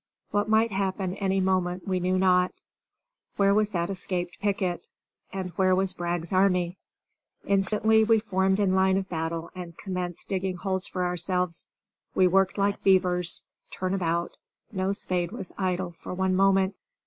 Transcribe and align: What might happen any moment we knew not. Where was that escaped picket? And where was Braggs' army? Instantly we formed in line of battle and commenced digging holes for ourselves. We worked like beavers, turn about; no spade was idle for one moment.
What 0.31 0.49
might 0.49 0.71
happen 0.71 1.13
any 1.17 1.39
moment 1.39 1.87
we 1.87 1.99
knew 1.99 2.17
not. 2.17 2.51
Where 3.35 3.53
was 3.53 3.69
that 3.73 3.91
escaped 3.91 4.39
picket? 4.39 4.87
And 5.31 5.51
where 5.57 5.75
was 5.75 5.93
Braggs' 5.93 6.33
army? 6.33 6.79
Instantly 7.45 8.03
we 8.03 8.17
formed 8.19 8.59
in 8.59 8.73
line 8.73 8.97
of 8.97 9.07
battle 9.09 9.51
and 9.53 9.77
commenced 9.77 10.27
digging 10.27 10.55
holes 10.55 10.87
for 10.87 11.05
ourselves. 11.05 11.67
We 12.15 12.25
worked 12.25 12.57
like 12.57 12.81
beavers, 12.83 13.43
turn 13.69 13.93
about; 13.93 14.31
no 14.71 14.91
spade 14.91 15.31
was 15.31 15.51
idle 15.55 15.91
for 15.91 16.15
one 16.15 16.33
moment. 16.35 16.73